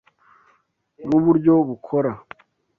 [1.07, 2.11] Nuburyo bukora?